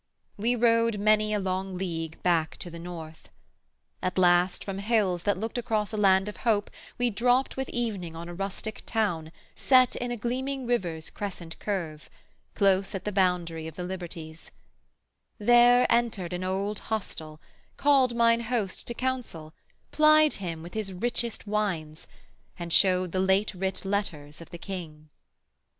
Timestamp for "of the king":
24.41-25.09